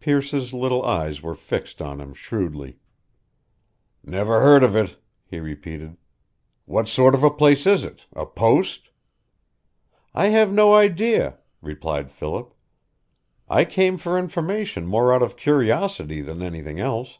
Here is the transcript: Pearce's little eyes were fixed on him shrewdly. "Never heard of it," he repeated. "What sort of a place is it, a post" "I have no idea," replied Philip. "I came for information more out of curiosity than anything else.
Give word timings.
Pearce's 0.00 0.52
little 0.52 0.84
eyes 0.84 1.22
were 1.22 1.34
fixed 1.34 1.80
on 1.80 1.98
him 1.98 2.12
shrewdly. 2.12 2.76
"Never 4.04 4.42
heard 4.42 4.62
of 4.62 4.76
it," 4.76 4.98
he 5.24 5.40
repeated. 5.40 5.96
"What 6.66 6.88
sort 6.88 7.14
of 7.14 7.22
a 7.22 7.30
place 7.30 7.66
is 7.66 7.82
it, 7.82 8.04
a 8.12 8.26
post" 8.26 8.90
"I 10.14 10.26
have 10.26 10.52
no 10.52 10.74
idea," 10.74 11.38
replied 11.62 12.10
Philip. 12.10 12.52
"I 13.48 13.64
came 13.64 13.96
for 13.96 14.18
information 14.18 14.86
more 14.86 15.10
out 15.10 15.22
of 15.22 15.38
curiosity 15.38 16.20
than 16.20 16.42
anything 16.42 16.78
else. 16.78 17.16